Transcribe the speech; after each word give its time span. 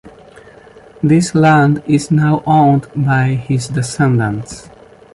This 1.03 1.35
land 1.35 1.83
is 1.85 2.09
now 2.09 2.41
owned 2.47 2.87
by 2.95 3.35
his 3.35 3.67
descendants. 3.67 4.67